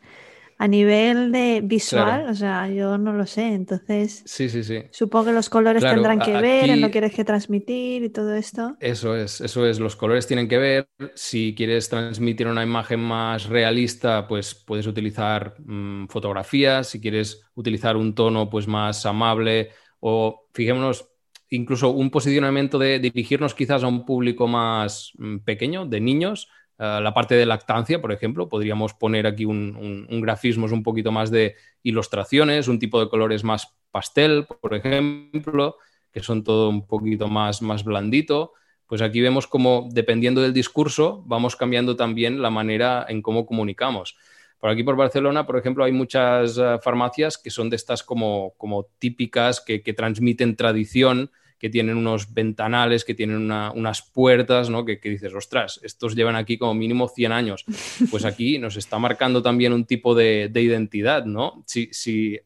[0.58, 4.84] a nivel de visual, o sea, yo no lo sé, entonces sí, sí, sí.
[4.90, 8.34] supongo que los colores tendrán que ver en lo que quieres que transmitir y todo
[8.34, 8.76] esto.
[8.80, 10.88] Eso es, eso es, los colores tienen que ver.
[11.14, 17.96] Si quieres transmitir una imagen más realista, pues puedes utilizar mm, fotografías, si quieres utilizar
[17.96, 21.06] un tono pues más amable o fijémonos
[21.50, 27.00] incluso un posicionamiento de dirigirnos quizás a un público más mm, pequeño, de niños, eh,
[27.02, 31.56] la parte de lactancia, por ejemplo, podríamos poner aquí un, grafismo un poquito más de
[31.82, 35.76] ilustraciones, un tipo de colores más pastel, por ejemplo,
[36.12, 38.52] que son todo un poquito más, más blandito.
[38.87, 44.16] Pues aquí vemos como, dependiendo del discurso, vamos cambiando también la manera en cómo comunicamos.
[44.58, 48.54] Por aquí por Barcelona, por ejemplo, hay muchas eh, farmacias que son de estas como,
[48.56, 54.84] como típicas, que, que transmiten tradición, que tienen unos ventanales, que tienen unas puertas, ¿no?
[54.84, 57.64] Que, dices, ostras, estos llevan aquí como mínimo 100 años.
[58.10, 61.62] Pues aquí nos está marcando también un tipo de, identidad, ¿no?
[61.66, 62.38] Si, si,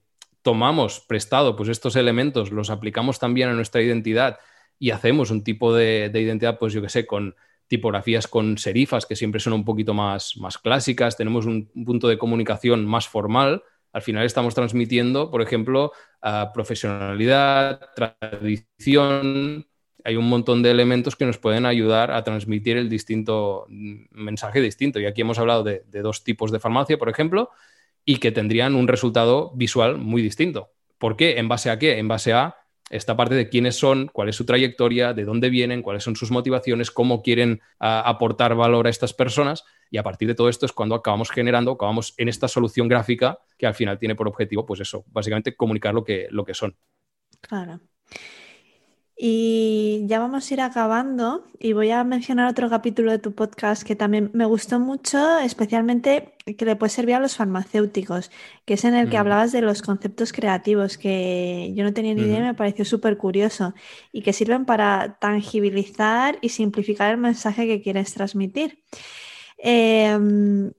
[0.42, 4.38] tomamos prestado pues estos elementos, los aplicamos también a nuestra identidad
[4.78, 7.36] y hacemos un tipo de, identidad, pues yo que sé, con
[7.70, 12.18] tipografías con serifas que siempre son un poquito más, más clásicas, tenemos un punto de
[12.18, 15.92] comunicación más formal, al final estamos transmitiendo, por ejemplo,
[16.52, 19.66] profesionalidad, tradición.
[20.04, 24.61] Hay un montón de elementos que nos pueden ayudar a transmitir el distinto mm, mensaje
[24.61, 25.00] distinto.
[25.00, 27.50] Y aquí hemos hablado de, dos tipos de farmacia, por ejemplo,
[28.04, 30.70] y que tendrían un resultado visual muy distinto.
[30.98, 31.38] ¿Por qué?
[31.38, 31.98] ¿En base a qué?
[31.98, 32.56] En base a
[32.90, 36.31] esta parte de quiénes son, cuál es su trayectoria, de dónde vienen, cuáles son sus
[36.31, 39.64] motivaciones, cómo quieren aportar valor a estas personas.
[39.90, 43.38] Y a partir de todo esto es cuando acabamos generando, acabamos en esta solución gráfica
[43.57, 46.76] que al final tiene por objetivo, pues eso, básicamente comunicar lo que, lo que son.
[47.40, 47.81] Claro.
[49.22, 53.83] Y ya vamos a ir acabando y voy a mencionar otro capítulo de tu podcast
[53.83, 58.30] que también me gustó mucho, especialmente que le puede servir a los farmacéuticos,
[58.64, 59.20] que es en el que mm.
[59.20, 63.18] hablabas de los conceptos creativos, que yo no tenía ni idea y me pareció súper
[63.18, 63.74] curioso,
[64.11, 68.83] y que sirven para tangibilizar y simplificar el mensaje que quieres transmitir.
[69.59, 70.72] Em,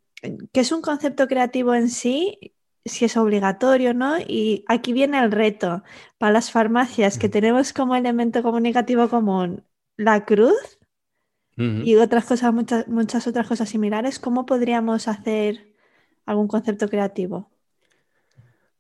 [0.52, 2.56] ¿Qué es un concepto creativo en sí?
[2.86, 4.18] Si es obligatorio, ¿no?
[4.20, 5.84] Y aquí viene el reto
[6.18, 9.64] para las farmacias que tenemos como elemento comunicativo común
[9.98, 10.80] la cruz
[11.58, 14.18] y otras cosas, muchas, muchas otras cosas similares.
[14.18, 15.76] ¿Cómo podríamos hacer
[16.26, 17.52] algún concepto creativo?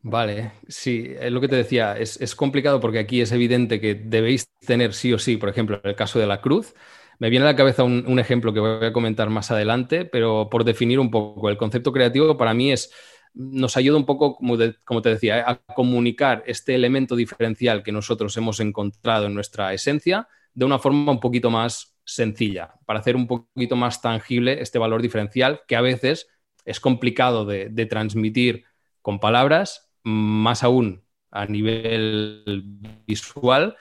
[0.01, 4.47] Vale, sí, es lo que te decía, es, complicado porque aquí es evidente que debéis
[4.65, 6.73] tener sí o sí, por ejemplo, en el caso de la cruz,
[7.19, 10.49] me viene a la cabeza un, un, ejemplo que voy a comentar más adelante, pero
[10.49, 12.91] por definir un poco, el concepto creativo para mí es
[13.33, 15.43] nos ayuda un poco, como, te decía, ¿eh?
[15.45, 21.11] a comunicar este elemento diferencial que nosotros hemos encontrado en nuestra esencia de una forma
[21.11, 25.81] un poquito más sencilla, para hacer un poquito más tangible este valor diferencial que a
[25.81, 26.27] veces
[26.65, 28.65] es complicado de, transmitir
[29.01, 32.63] con palabras, más aún a nivel
[33.07, 33.75] visual.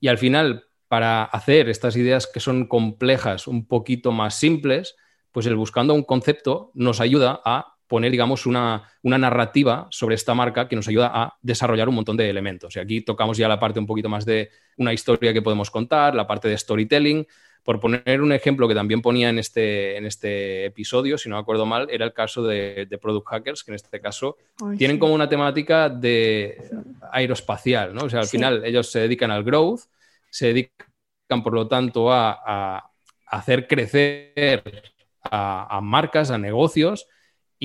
[0.00, 4.96] Y al final, para hacer estas ideas que son complejas un poquito más simples,
[5.30, 10.68] pues el buscando un concepto nos ayuda a poner, digamos, una, narrativa sobre esta marca
[10.68, 12.76] que nos ayuda a desarrollar un montón de elementos.
[12.76, 16.14] Y aquí tocamos ya la parte un poquito más de una historia que podemos contar,
[16.14, 17.26] la parte de storytelling.
[17.62, 21.40] Por poner un ejemplo que también ponía en este, en este episodio, si no me
[21.40, 24.36] acuerdo mal, era el caso de, Product Hackers, que en este caso
[24.76, 26.58] tienen como una temática de
[27.10, 28.04] aeroespacial, ¿no?
[28.04, 29.80] O sea, al final ellos se dedican al growth,
[30.28, 32.90] se dedican, por lo tanto, a,
[33.26, 34.62] hacer crecer
[35.22, 37.08] a, marcas, a negocios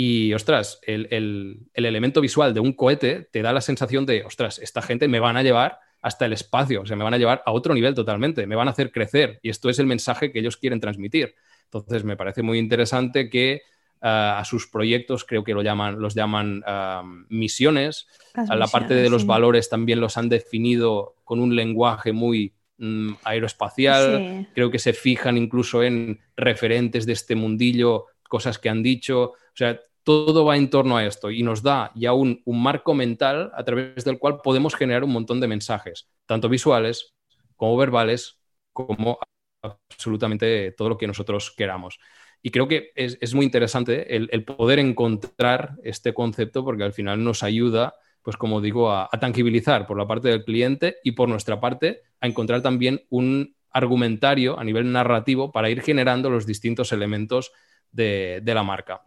[0.01, 4.81] y, ostras, el, elemento visual de un cohete te da la sensación de, ostras, esta
[4.81, 7.51] gente me van a llevar hasta el espacio, o sea, me van a llevar a
[7.51, 10.55] otro nivel totalmente, me van a hacer crecer y esto es el mensaje que ellos
[10.55, 11.35] quieren transmitir.
[11.65, 13.63] Entonces, me parece muy interesante que
[13.99, 18.93] ah, a sus proyectos, creo que lo llaman, los llaman ah, misiones, a la parte
[18.93, 24.79] de los valores también los han definido con un lenguaje muy mm, aeroespacial, creo que
[24.79, 30.45] se fijan incluso en referentes de este mundillo, cosas que han dicho, o sea, todo
[30.45, 34.19] va en torno a esto y nos da ya un, marco mental a través del
[34.19, 37.13] cual podemos generar un montón de mensajes, tanto visuales
[37.55, 38.39] como verbales,
[38.73, 39.19] como
[39.61, 41.99] absolutamente todo lo que nosotros queramos.
[42.41, 47.43] Y creo que es, muy interesante el, poder encontrar este concepto porque al final nos
[47.43, 52.01] ayuda, pues como digo, a, tangibilizar por la parte del cliente y por nuestra parte
[52.21, 57.51] a encontrar también un argumentario a nivel narrativo para ir generando los distintos elementos
[57.91, 59.01] de la marca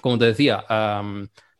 [0.00, 0.64] como te decía,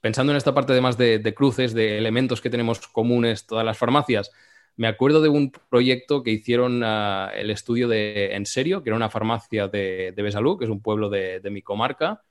[0.00, 4.30] pensando en esta parte de, de, cruces, de elementos que tenemos comunes todas las farmacias,
[4.76, 8.96] me acuerdo de un proyecto que hicieron ah, el estudio de En Serio, que era
[8.96, 12.22] una farmacia de, de Besalú, que es un pueblo de, de, mi comarca.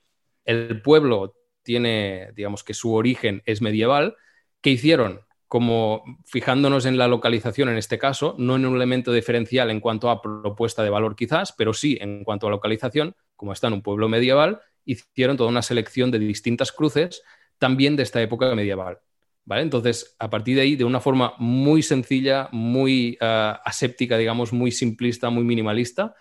[0.44, 4.16] El pueblo tiene, digamos que su origen es medieval.
[4.62, 5.22] ¿Qué hicieron?
[5.48, 10.10] Como fijándonos en la localización en este caso, no en un elemento diferencial en cuanto
[10.10, 13.82] a propuesta de valor quizás, pero sí en cuanto a localización, como está en un
[13.84, 17.24] pueblo medieval, hicieron toda una selección de distintas cruces
[17.58, 19.00] también de esta época medieval.
[19.44, 19.64] ¿Vale?
[19.64, 24.72] Entonces, a partir de ahí, de una forma muy sencilla, muy ah, aséptica, digamos, muy
[24.72, 26.16] simplista, muy minimalista,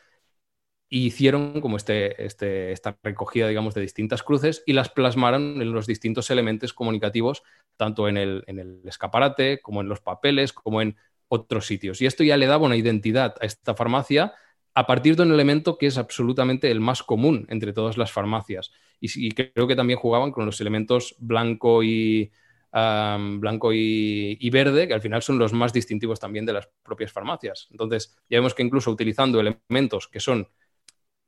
[0.88, 5.87] hicieron como este, este, esta recogida, digamos, de distintas cruces y las plasmaron en los
[5.87, 7.42] distintos elementos comunicativos,
[7.77, 10.96] tanto en el, en el escaparate, como en los papeles, como en
[11.29, 12.03] otros sitios.
[12.03, 14.35] Y esto ya le daba una identidad a esta farmacia
[14.80, 18.72] a partir de un elemento que es absolutamente el más común entre todas las farmacias.
[18.98, 22.32] Y, creo que también jugaban con los elementos blanco y,
[22.72, 27.68] blanco y, verde, que al final son los más distintivos también de las propias farmacias.
[27.70, 30.48] Entonces, ya vemos que incluso utilizando elementos que son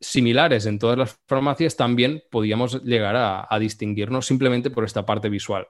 [0.00, 5.68] similares en todas las farmacias, también podíamos llegar a distinguirnos simplemente por esta parte visual.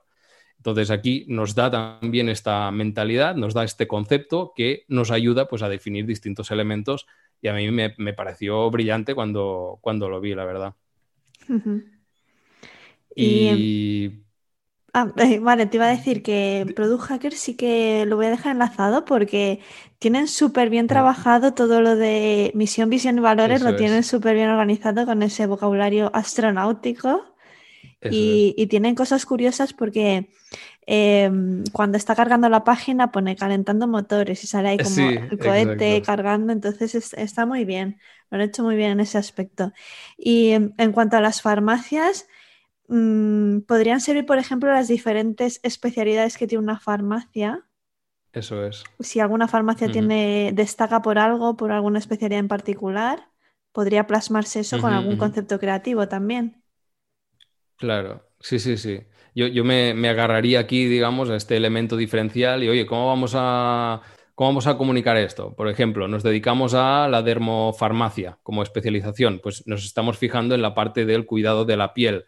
[0.63, 5.63] Entonces aquí nos da también esta mentalidad, nos da este concepto que nos ayuda pues,
[5.63, 7.07] a definir distintos elementos
[7.43, 10.75] y a mí me, pareció brillante cuando, cuando lo vi, la verdad.
[13.15, 14.23] Y...
[14.95, 18.31] Ah, eh, vale, te iba a decir que Product Hacker sí que lo voy a
[18.31, 19.61] dejar enlazado porque
[19.99, 24.51] tienen súper bien trabajado todo lo de misión, visión y valores, lo tienen súper bien
[24.51, 27.25] organizado con ese vocabulario astronáutico.
[28.11, 30.31] Y, tienen cosas curiosas porque
[30.87, 36.03] em, cuando está cargando la página pone calentando motores y sale ahí como el cohete
[36.03, 37.99] cargando, entonces está muy bien,
[38.31, 39.73] lo han hecho muy bien en ese aspecto.
[40.17, 42.27] Y en, cuanto a las farmacias,
[42.89, 47.67] mm, podrían servir, por ejemplo, las diferentes especialidades que tiene una farmacia.
[48.33, 48.83] Eso es.
[49.01, 53.29] Si alguna farmacia tiene, destaca por algo, por alguna especialidad en particular,
[53.73, 56.62] podría plasmarse eso con algún concepto creativo también.
[57.83, 59.01] Claro, sí, sí, sí.
[59.35, 64.03] Yo, me, agarraría aquí, digamos, a este elemento diferencial y, oye, ¿cómo vamos a,
[64.37, 65.53] cómo vamos a comunicar esto?
[65.57, 70.77] Por ejemplo, nos dedicamos a la dermofarmacia como especialización, pues nos estamos fijando en la
[70.77, 72.25] parte del cuidado de la piel.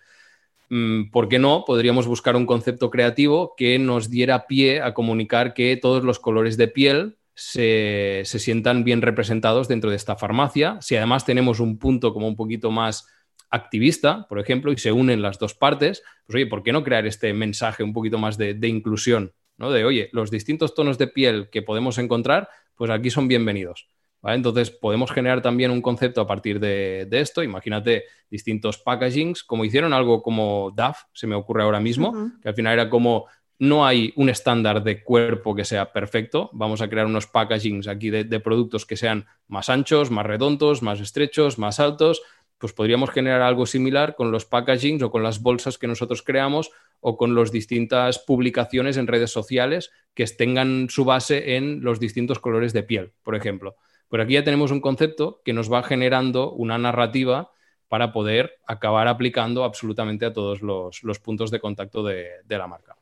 [0.71, 1.63] Mm, ¿Por qué no?
[1.65, 6.57] Podríamos buscar un concepto creativo que nos diera pie a comunicar que todos los colores
[6.57, 10.79] de piel se, se sientan bien representados dentro de esta farmacia.
[10.81, 13.07] Si además tenemos un punto como un poquito más
[13.55, 17.07] activista, por ejemplo, y se unen las dos partes, pues oye, ¿por qué no crear
[17.07, 19.33] este mensaje un poquito más de, inclusión?
[19.57, 19.71] ¿no?
[19.71, 23.89] De, oye, los distintos tonos de piel que podemos encontrar, pues aquí son bienvenidos.
[24.25, 27.43] Entonces, podemos generar también un concepto a partir de, esto.
[27.43, 32.55] Imagínate distintos packagings, como hicieron algo como DAF, se me ocurre ahora mismo, que al
[32.55, 33.27] final era como
[33.59, 36.51] no hay un estándar de cuerpo que sea perfecto.
[36.55, 40.83] Vamos a crear unos packagings aquí de, de, productos que sean más anchos, más redondos,
[40.83, 42.23] más estrechos, más altos,
[42.59, 46.71] pues podríamos generar algo similar con los packagings o con las bolsas que nosotros creamos
[47.01, 52.39] o con las distintas publicaciones en redes sociales que tengan su base en los distintos
[52.39, 53.77] colores de piel, por ejemplo.
[54.09, 57.51] Por aquí ya tenemos un concepto que nos va generando una narrativa
[57.89, 62.97] para poder acabar aplicando absolutamente a todos los, puntos de contacto de, la marca.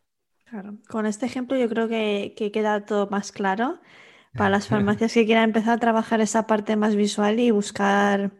[0.44, 3.80] Claro, con este ejemplo yo creo que, que queda todo más claro
[4.34, 8.32] para las farmacias que quieran empezar a trabajar esa parte más visual y buscar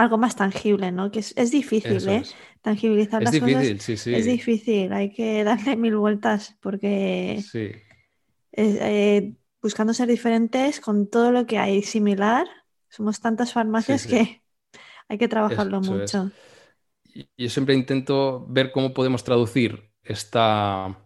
[0.00, 1.10] algo más tangible, ¿no?
[1.10, 2.22] Que es, difícil, ¿eh?
[2.62, 3.82] Tangibilizar las cosas.
[3.82, 4.14] Sí, sí.
[4.14, 7.70] Es difícil, hay que darle mil vueltas porque sí.
[8.52, 12.46] Eh, buscando ser diferentes con todo lo que hay similar,
[12.88, 14.42] somos tantas farmacias que
[15.08, 16.30] hay que trabajarlo mucho.
[17.36, 20.98] Yo siempre intento ver cómo podemos traducir esta,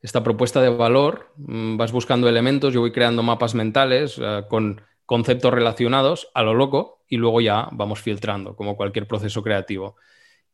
[0.00, 1.32] esta propuesta de valor.
[1.36, 6.54] Mm, vas buscando elementos, yo voy creando mapas mentales eh, con conceptos relacionados a lo
[6.54, 9.96] loco y luego ya vamos filtrando, como cualquier proceso creativo.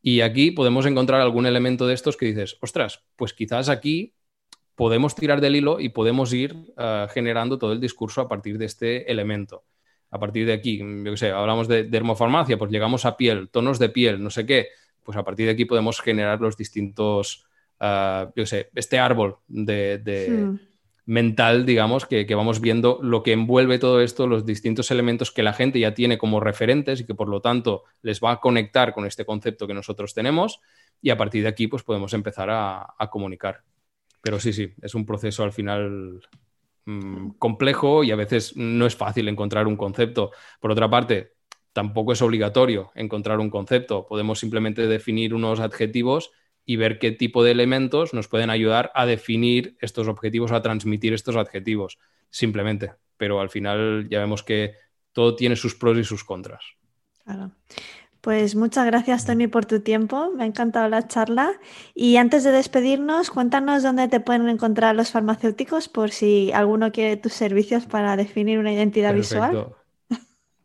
[0.01, 4.15] Y aquí podemos encontrar algún elemento de estos que dices, ostras, pues quizás aquí
[4.73, 8.65] podemos tirar del hilo y podemos ir eh, generando todo el discurso a partir de
[8.65, 9.63] este elemento.
[10.09, 13.89] A partir de aquí, yo sé, hablamos de dermofarmacia, pues llegamos a piel, tonos de
[13.89, 14.69] piel, no sé qué,
[15.03, 17.45] pues a partir de aquí podemos generar los distintos,
[17.79, 19.99] uh, yo sé, este árbol de,
[20.31, 20.76] hmm
[21.07, 25.53] mental, digamos, que, vamos viendo lo que envuelve todo esto, los distintos elementos que la
[25.53, 29.05] gente ya tiene como referentes y que por lo tanto les va a conectar con
[29.05, 30.59] este concepto que nosotros tenemos
[31.01, 33.63] y a partir de aquí pues podemos empezar a, comunicar.
[34.21, 36.27] Pero sí, sí, es un proceso al final
[36.83, 40.31] mm, complejo y a veces no es fácil encontrar un concepto.
[40.59, 41.35] Por otra parte,
[41.71, 44.05] tampoco es obligatorio encontrar un concepto.
[44.05, 46.31] Podemos simplemente definir unos adjetivos
[46.67, 51.13] y ver qué tipo de elementos nos pueden ayudar a definir estos objetivos, a transmitir
[51.13, 51.97] estos adjetivos,
[52.29, 52.91] simplemente.
[53.15, 54.73] Pero al final ya vemos que
[55.13, 56.63] todo tiene sus pros y sus contras.
[57.23, 57.51] Claro.
[58.19, 60.29] Pues muchas gracias, Tony, por tu tiempo.
[60.35, 61.53] Me ha encantado la charla.
[61.95, 67.15] Y antes de despedirnos, cuéntanos dónde te pueden encontrar los farmacéuticos por si alguno quiere
[67.15, 69.69] tus servicios para definir una identidad visual.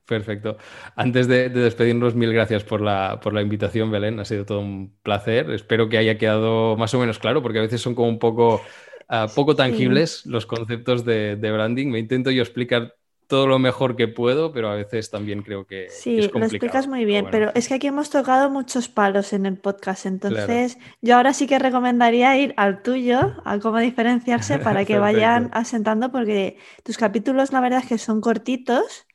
[0.06, 0.56] Perfecto.
[0.96, 4.18] Antes de, despedirnos, mil gracias por la, por la, invitación, Belén.
[4.18, 5.50] Ha sido todo un placer.
[5.50, 8.60] Espero que haya quedado más o menos claro, porque a veces son como un poco,
[9.08, 11.88] ah, poco tangibles los conceptos de, branding.
[11.88, 12.96] Me intento yo explicar
[13.28, 16.86] todo lo mejor que puedo, pero a veces también creo que sí, es lo explicas
[16.86, 21.16] muy bien, pero, es que aquí hemos tocado muchos palos en el podcast, entonces yo
[21.16, 26.58] ahora sí que recomendaría ir al tuyo, a cómo diferenciarse para que vayan asentando, porque
[26.82, 29.06] tus capítulos la verdad es que son cortitos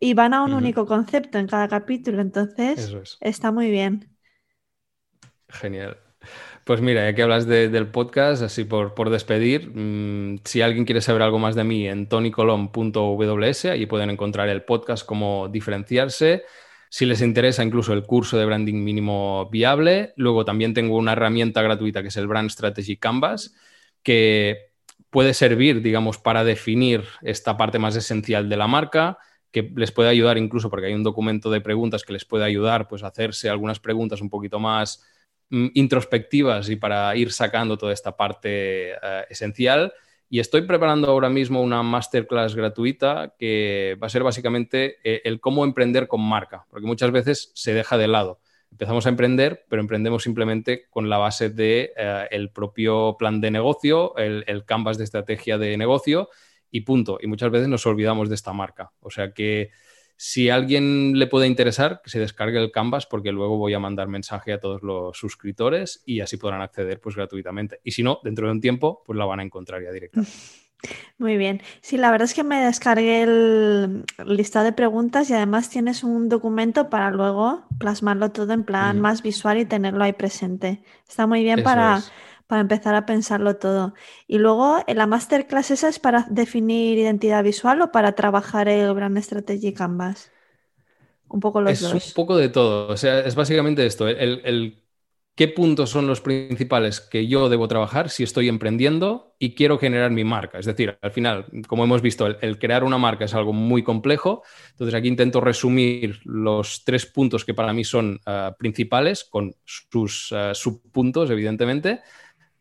[0.00, 4.16] Y van a un único concepto en cada capítulo, entonces está muy bien.
[5.48, 5.98] Genial.
[6.64, 11.00] Pues mira, ya que hablas del podcast, así por, por despedir, mm, si alguien quiere
[11.00, 16.44] saber algo más de mí en tonycolom.ws, ahí pueden encontrar el podcast, cómo diferenciarse.
[16.90, 21.62] Si les interesa incluso el curso de branding mínimo viable, luego también tengo una herramienta
[21.62, 23.54] gratuita que es el Brand Strategy Canvas,
[24.02, 24.72] que
[25.10, 29.18] puede servir, digamos, para definir esta parte más esencial de la marca,
[29.50, 32.88] que les puede ayudar incluso porque hay un documento de preguntas que les puede ayudar
[32.88, 35.04] pues, a hacerse algunas preguntas un poquito más
[35.50, 39.92] mm, introspectivas y para ir sacando toda esta parte eh, esencial.
[40.30, 45.40] Y estoy preparando ahora mismo una masterclass gratuita que va a ser básicamente eh, el
[45.40, 48.40] cómo emprender con marca, porque muchas veces se deja de lado
[48.70, 53.50] empezamos a emprender, pero emprendemos simplemente con la base de eh, el propio plan de
[53.50, 56.28] negocio, el, el, canvas de estrategia de negocio
[56.70, 57.18] y punto.
[57.20, 58.92] Y muchas veces nos olvidamos de esta marca.
[59.00, 59.70] O sea que
[60.16, 63.78] si a alguien le puede interesar, que se descargue el canvas porque luego voy a
[63.78, 67.80] mandar mensaje a todos los suscriptores y así podrán acceder pues gratuitamente.
[67.84, 70.32] Y si no, dentro de un tiempo, pues la van a encontrar ya directamente.
[71.18, 71.60] Muy bien.
[71.80, 76.28] Sí, la verdad es que me descargué el listado de preguntas y además tienes un
[76.28, 80.82] documento para luego plasmarlo todo en plan más visual y tenerlo ahí presente.
[81.08, 82.02] Está muy bien para,
[82.48, 83.94] para empezar a pensarlo todo.
[84.26, 89.18] Y luego, ¿la masterclass esa es para definir identidad visual o para trabajar el Brand
[89.18, 90.32] Strategy Canvas?
[91.28, 91.94] Un poco los dos.
[91.94, 92.88] Es un poco de todo.
[92.88, 94.08] O sea, es básicamente esto.
[94.08, 94.82] el, el
[95.38, 100.10] qué puntos son los principales que yo debo trabajar si estoy emprendiendo y quiero generar
[100.10, 100.58] mi marca.
[100.58, 104.42] Es decir, al final, como hemos visto, el, crear una marca es algo muy complejo.
[104.70, 110.32] Entonces aquí intento resumir los tres puntos que para mí son eh, principales, con sus
[110.32, 112.00] eh, subpuntos, evidentemente,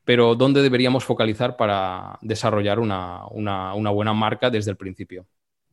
[0.07, 5.27] pero dónde deberíamos focalizar para desarrollar una buena marca desde el principio.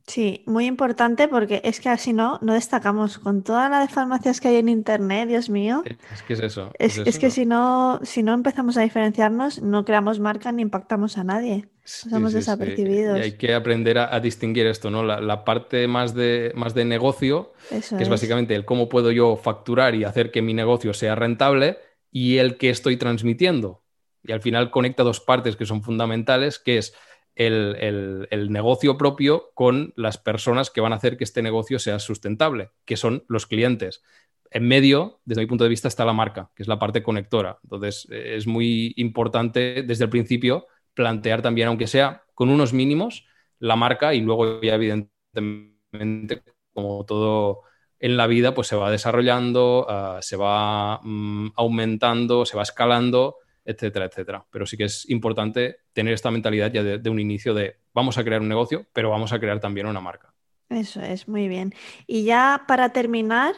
[0.07, 4.39] Sí, muy importante porque es que así no, no destacamos con toda la de farmacias
[4.39, 5.83] que hay en internet, Dios mío.
[6.13, 6.71] Es que es eso.
[6.77, 11.23] Es, que si no, si no empezamos a diferenciarnos, no creamos marca ni impactamos a
[11.23, 11.69] nadie.
[11.83, 13.17] Somos desapercibidos.
[13.17, 15.03] Y hay que aprender a, distinguir esto, ¿no?
[15.03, 19.95] La, parte más de, más de negocio, que es, básicamente el cómo puedo yo facturar
[19.95, 21.77] y hacer que mi negocio sea rentable,
[22.11, 23.84] y el que estoy transmitiendo.
[24.27, 26.95] Y al final conecta dos partes que son fundamentales, que es
[27.35, 32.71] el, negocio propio con las personas que van a hacer que este negocio sea sustentable,
[32.85, 34.03] que son los clientes.
[34.51, 37.59] En medio, desde mi punto de vista, está la marca, que es la parte conectora.
[37.63, 43.25] Entonces, eh, es muy importante desde el principio plantear también, aunque sea con unos mínimos,
[43.59, 47.63] la marca y luego ya evidentemente, como todo
[47.99, 53.37] en la vida, pues se va desarrollando, ah, se va mm, aumentando, se va escalando
[53.65, 54.45] etcétera, etcétera.
[54.49, 58.23] Pero sí que es importante tener esta mentalidad ya de, un inicio de vamos a
[58.23, 60.33] crear un negocio, pero vamos a crear también una marca.
[60.69, 61.73] Eso es, muy bien.
[62.07, 63.53] Y ya para terminar,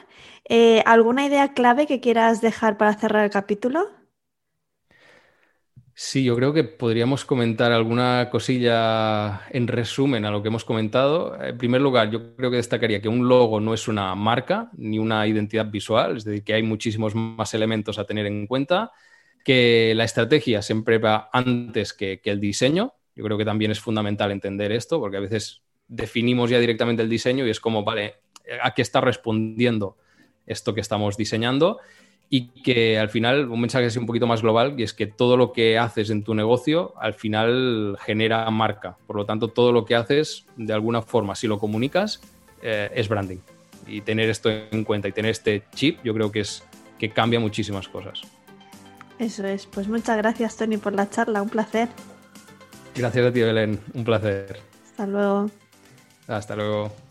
[0.49, 3.87] eh, ¿alguna idea clave que quieras dejar para cerrar el capítulo?
[5.99, 11.41] Sí, yo creo que podríamos comentar alguna cosilla en resumen a lo que hemos comentado.
[11.41, 14.99] En primer lugar, yo creo que destacaría que un logo no es una marca ni
[14.99, 18.91] una identidad visual, es decir, que hay muchísimos más elementos a tener en cuenta
[19.47, 22.95] que la estrategia siempre va antes que, el diseño.
[23.15, 27.07] Yo creo que también es fundamental entender esto, porque a veces definimos ya directamente el
[27.07, 28.15] diseño y es como, vale,
[28.61, 29.95] ¿a qué está respondiendo
[30.47, 31.79] esto que estamos diseñando?
[32.29, 35.37] Y que al final, un mensaje así un poquito más global, y es que todo
[35.37, 38.97] lo que haces en tu negocio al final genera marca.
[39.07, 42.19] Por lo tanto, todo lo que haces, de alguna forma, si lo comunicas,
[42.61, 43.39] eh, es branding.
[43.87, 46.65] Y tener esto en cuenta y tener este chip, yo creo que es
[46.99, 48.23] que cambia muchísimas cosas.
[49.19, 49.65] Eso es.
[49.65, 51.41] Pues muchas gracias, Tony, por la charla.
[51.41, 51.89] Un placer.
[52.95, 53.79] Gracias a ti, Belén.
[53.93, 54.59] Un placer.
[54.85, 55.49] Hasta luego.
[56.27, 57.06] Hasta luego.